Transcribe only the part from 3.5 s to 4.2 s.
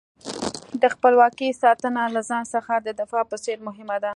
مهمه ده.